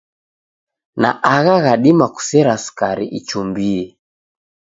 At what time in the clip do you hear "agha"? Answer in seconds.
1.33-1.55